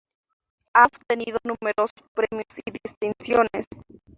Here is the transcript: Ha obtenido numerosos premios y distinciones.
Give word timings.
Ha 0.73 0.85
obtenido 0.85 1.37
numerosos 1.43 1.93
premios 2.15 2.47
y 2.65 2.71
distinciones. 2.71 3.67